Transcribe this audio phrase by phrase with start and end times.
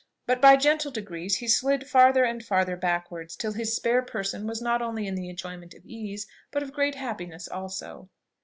[0.25, 4.59] But by gentle degrees he slid farther and farther backwards, till his spare person was
[4.59, 8.09] not only in the enjoyment of ease, but of great happiness also.